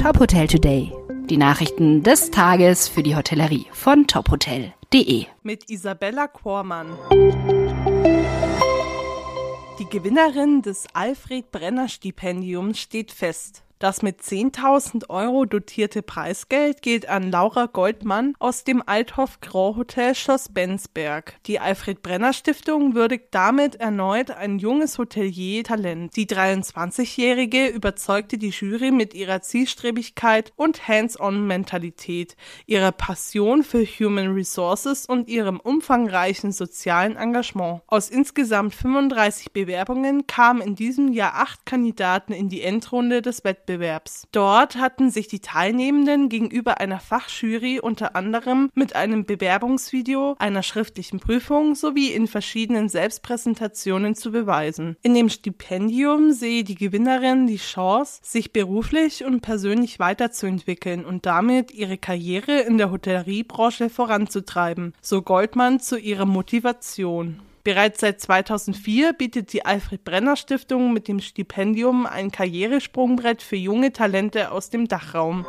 Top 0.00 0.20
Hotel 0.20 0.46
Today. 0.46 0.92
Die 1.28 1.36
Nachrichten 1.36 2.04
des 2.04 2.30
Tages 2.30 2.86
für 2.86 3.02
die 3.02 3.16
Hotellerie 3.16 3.66
von 3.72 4.06
tophotel.de. 4.06 5.26
Mit 5.42 5.68
Isabella 5.68 6.28
Kormann. 6.28 6.86
Die 9.80 9.84
Gewinnerin 9.90 10.62
des 10.62 10.86
Alfred 10.92 11.50
Brenner 11.50 11.88
Stipendiums 11.88 12.78
steht 12.78 13.10
fest. 13.10 13.64
Das 13.78 14.02
mit 14.02 14.20
10.000 14.20 15.08
Euro 15.08 15.44
dotierte 15.44 16.02
Preisgeld 16.02 16.82
geht 16.82 17.08
an 17.08 17.30
Laura 17.30 17.66
Goldmann 17.66 18.34
aus 18.40 18.64
dem 18.64 18.82
Althoff 18.84 19.40
Grand 19.40 19.76
Hotel 19.76 20.16
Schloss 20.16 20.48
Bensberg. 20.48 21.34
Die 21.46 21.60
Alfred 21.60 22.02
Brenner 22.02 22.32
Stiftung 22.32 22.96
würdigt 22.96 23.28
damit 23.30 23.76
erneut 23.76 24.32
ein 24.32 24.58
junges 24.58 24.98
Hotelier-Talent. 24.98 26.16
Die 26.16 26.26
23-Jährige 26.26 27.68
überzeugte 27.68 28.36
die 28.36 28.48
Jury 28.48 28.90
mit 28.90 29.14
ihrer 29.14 29.42
Zielstrebigkeit 29.42 30.52
und 30.56 30.88
Hands-on-Mentalität, 30.88 32.34
ihrer 32.66 32.90
Passion 32.90 33.62
für 33.62 33.84
Human 33.84 34.32
Resources 34.34 35.06
und 35.06 35.28
ihrem 35.28 35.60
umfangreichen 35.60 36.50
sozialen 36.50 37.14
Engagement. 37.14 37.82
Aus 37.86 38.10
insgesamt 38.10 38.74
35 38.74 39.52
Bewerbungen 39.52 40.26
kamen 40.26 40.62
in 40.62 40.74
diesem 40.74 41.12
Jahr 41.12 41.34
acht 41.36 41.64
Kandidaten 41.64 42.32
in 42.32 42.48
die 42.48 42.62
Endrunde 42.62 43.22
des 43.22 43.44
Wettbewerbs. 43.44 43.67
Wettbewerbs. 43.68 44.26
Dort 44.32 44.76
hatten 44.76 45.10
sich 45.10 45.28
die 45.28 45.40
Teilnehmenden 45.40 46.28
gegenüber 46.28 46.80
einer 46.80 47.00
Fachjury 47.00 47.80
unter 47.80 48.16
anderem 48.16 48.70
mit 48.74 48.96
einem 48.96 49.24
Bewerbungsvideo, 49.24 50.36
einer 50.38 50.62
schriftlichen 50.62 51.20
Prüfung 51.20 51.74
sowie 51.74 52.08
in 52.08 52.26
verschiedenen 52.26 52.88
Selbstpräsentationen 52.88 54.14
zu 54.14 54.32
beweisen. 54.32 54.96
In 55.02 55.14
dem 55.14 55.28
Stipendium 55.28 56.32
sehe 56.32 56.64
die 56.64 56.74
Gewinnerin 56.74 57.46
die 57.46 57.56
Chance, 57.56 58.20
sich 58.22 58.52
beruflich 58.52 59.24
und 59.24 59.40
persönlich 59.40 59.98
weiterzuentwickeln 59.98 61.04
und 61.04 61.26
damit 61.26 61.72
ihre 61.72 61.98
Karriere 61.98 62.60
in 62.60 62.78
der 62.78 62.90
Hotelleriebranche 62.90 63.90
voranzutreiben, 63.90 64.94
so 65.00 65.22
Goldmann 65.22 65.80
zu 65.80 65.98
ihrer 65.98 66.26
Motivation. 66.26 67.40
Bereits 67.68 68.00
seit 68.00 68.18
2004 68.18 69.12
bietet 69.12 69.52
die 69.52 69.66
Alfred 69.66 70.02
Brenner 70.02 70.36
Stiftung 70.36 70.94
mit 70.94 71.06
dem 71.06 71.20
Stipendium 71.20 72.06
ein 72.06 72.30
Karrieresprungbrett 72.30 73.42
für 73.42 73.56
junge 73.56 73.92
Talente 73.92 74.52
aus 74.52 74.70
dem 74.70 74.88
Dachraum. 74.88 75.44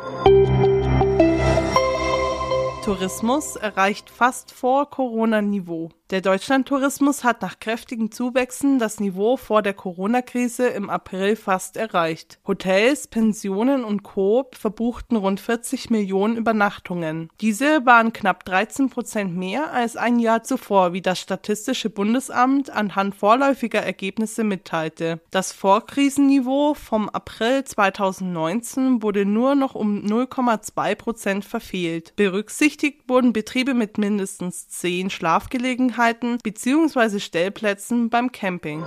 Tourismus 2.84 3.56
erreicht 3.56 4.10
fast 4.10 4.52
vor 4.52 4.90
Corona-Niveau. 4.90 5.92
Der 6.10 6.22
Deutschlandtourismus 6.22 7.22
hat 7.22 7.40
nach 7.40 7.60
kräftigen 7.60 8.10
Zuwächsen 8.10 8.80
das 8.80 8.98
Niveau 8.98 9.36
vor 9.36 9.62
der 9.62 9.74
Corona-Krise 9.74 10.66
im 10.66 10.90
April 10.90 11.36
fast 11.36 11.76
erreicht. 11.76 12.40
Hotels, 12.48 13.06
Pensionen 13.06 13.84
und 13.84 14.02
Co. 14.02 14.48
verbuchten 14.50 15.16
rund 15.16 15.38
40 15.38 15.88
Millionen 15.90 16.36
Übernachtungen. 16.36 17.30
Diese 17.40 17.86
waren 17.86 18.12
knapp 18.12 18.44
13 18.44 18.90
Prozent 18.90 19.36
mehr 19.36 19.72
als 19.72 19.96
ein 19.96 20.18
Jahr 20.18 20.42
zuvor, 20.42 20.92
wie 20.92 21.00
das 21.00 21.20
Statistische 21.20 21.90
Bundesamt 21.90 22.70
anhand 22.70 23.14
vorläufiger 23.14 23.80
Ergebnisse 23.80 24.42
mitteilte. 24.42 25.20
Das 25.30 25.52
Vorkrisenniveau 25.52 26.74
vom 26.74 27.08
April 27.08 27.62
2019 27.62 29.00
wurde 29.00 29.24
nur 29.24 29.54
noch 29.54 29.76
um 29.76 30.04
0,2 30.04 30.96
Prozent 30.96 31.44
verfehlt. 31.44 32.14
Berücksichtigt 32.16 33.08
wurden 33.08 33.32
Betriebe 33.32 33.74
mit 33.74 33.96
mindestens 33.96 34.66
zehn 34.66 35.08
Schlafgelegenheiten 35.08 35.99
Gelegenheiten 36.00 36.38
bzw. 36.42 37.18
Stellplätzen 37.18 38.08
beim 38.08 38.32
Camping. 38.32 38.82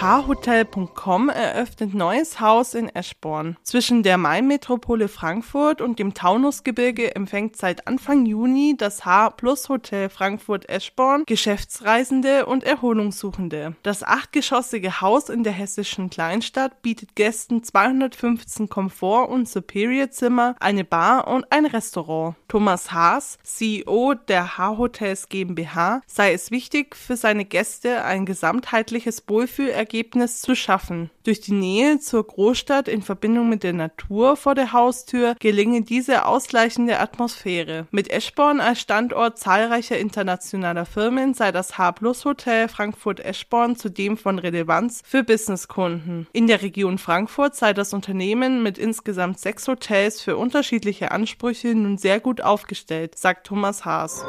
Haarhotel.com 0.00 1.28
eröffnet 1.28 1.94
neues 1.94 2.40
Haus 2.40 2.74
in 2.74 2.88
Eschborn. 2.88 3.56
Zwischen 3.62 4.02
der 4.02 4.18
Mainmetropole 4.18 5.08
Frankfurt 5.08 5.80
und 5.80 5.98
dem 5.98 6.14
Taunusgebirge 6.14 7.14
empfängt 7.14 7.56
seit 7.56 7.86
Anfang 7.86 8.26
Juni 8.26 8.74
das 8.76 9.06
H 9.06 9.30
Plus 9.30 9.68
Hotel 9.68 10.08
Frankfurt 10.10 10.68
Eschborn 10.68 11.22
Geschäftsreisende 11.26 12.44
und 12.46 12.64
Erholungssuchende. 12.64 13.76
Das 13.82 14.02
achtgeschossige 14.02 15.00
Haus 15.00 15.28
in 15.28 15.44
der 15.44 15.52
hessischen 15.52 16.10
Kleinstadt 16.10 16.82
bietet 16.82 17.14
Gästen 17.14 17.62
215 17.62 18.68
Komfort- 18.68 19.30
und 19.30 19.48
Superior-Zimmer, 19.48 20.56
eine 20.58 20.84
Bar 20.84 21.28
und 21.28 21.50
ein 21.50 21.66
Restaurant. 21.66 22.34
Thomas 22.48 22.92
Haas, 22.92 23.38
CEO 23.42 24.14
der 24.14 24.58
H-Hotels 24.58 25.28
GmbH, 25.28 26.02
sei 26.06 26.32
es 26.32 26.50
wichtig, 26.50 26.94
für 26.94 27.16
seine 27.16 27.44
Gäste 27.44 28.04
ein 28.04 28.26
gesamtheitliches 28.26 29.24
Wohlfühlergebnis 29.28 29.84
Ergebnis 29.94 30.40
zu 30.40 30.56
schaffen. 30.56 31.10
Durch 31.22 31.40
die 31.40 31.52
Nähe 31.52 32.00
zur 32.00 32.26
Großstadt 32.26 32.88
in 32.88 33.00
Verbindung 33.00 33.48
mit 33.48 33.62
der 33.62 33.72
Natur 33.72 34.36
vor 34.36 34.56
der 34.56 34.72
Haustür 34.72 35.36
gelinge 35.38 35.82
diese 35.82 36.26
ausgleichende 36.26 36.98
Atmosphäre. 36.98 37.86
Mit 37.92 38.10
Eschborn 38.10 38.58
als 38.60 38.80
Standort 38.80 39.38
zahlreicher 39.38 39.96
internationaler 39.96 40.84
Firmen 40.84 41.32
sei 41.32 41.52
das 41.52 41.78
H 41.78 41.94
Hotel 42.24 42.66
Frankfurt 42.66 43.20
Eschborn 43.20 43.76
zudem 43.76 44.16
von 44.16 44.40
Relevanz 44.40 45.00
für 45.06 45.22
Businesskunden. 45.22 46.26
In 46.32 46.48
der 46.48 46.62
Region 46.62 46.98
Frankfurt 46.98 47.54
sei 47.54 47.72
das 47.72 47.92
Unternehmen 47.92 48.64
mit 48.64 48.78
insgesamt 48.78 49.38
sechs 49.38 49.68
Hotels 49.68 50.20
für 50.20 50.36
unterschiedliche 50.36 51.12
Ansprüche 51.12 51.72
nun 51.72 51.98
sehr 51.98 52.18
gut 52.18 52.40
aufgestellt, 52.40 53.16
sagt 53.16 53.46
Thomas 53.46 53.84
Haas. 53.84 54.24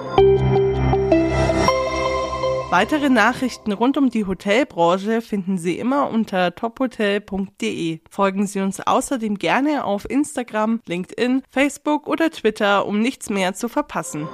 Weitere 2.72 3.10
Nachrichten 3.10 3.72
rund 3.72 3.96
um 3.96 4.10
die 4.10 4.26
Hotelbranche 4.26 5.22
finden 5.22 5.58
Sie 5.58 5.78
immer 5.78 6.10
unter 6.10 6.56
tophotel.de. 6.56 8.00
Folgen 8.10 8.48
Sie 8.48 8.60
uns 8.60 8.80
außerdem 8.80 9.38
gerne 9.38 9.86
auf 9.86 10.10
Instagram, 10.10 10.82
LinkedIn, 10.86 11.44
Facebook 11.52 12.08
oder 12.08 12.32
Twitter, 12.32 12.88
um 12.88 13.00
nichts 13.00 13.30
mehr 13.30 13.54
zu 13.54 13.70
verpassen. 13.70 14.28